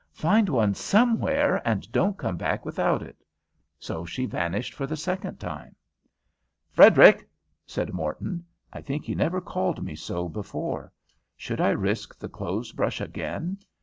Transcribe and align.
"Find 0.13 0.49
one 0.49 0.73
somewhere 0.73 1.61
and 1.63 1.91
don't 1.91 2.17
come 2.17 2.35
back 2.35 2.65
without 2.65 3.03
it." 3.03 3.23
So 3.77 4.03
she 4.03 4.25
vanished 4.25 4.73
for 4.73 4.87
the 4.87 4.97
second 4.97 5.39
time. 5.39 5.75
"Frederic!" 6.71 7.29
said 7.67 7.93
Morton. 7.93 8.43
I 8.73 8.81
think 8.81 9.05
he 9.05 9.13
never 9.13 9.39
called 9.39 9.83
me 9.83 9.93
so 9.95 10.27
before. 10.27 10.91
Should 11.37 11.61
I 11.61 11.69
risk 11.69 12.17
the 12.17 12.29
clothes 12.29 12.71
brush 12.71 12.99
again? 12.99 13.59